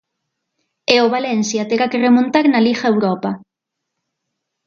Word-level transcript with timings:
E 0.93 0.95
o 1.05 1.11
Valencia 1.15 1.67
terá 1.69 1.85
que 1.91 2.03
remontar 2.07 2.45
na 2.49 2.63
Liga 2.67 2.85
Europa. 2.93 3.31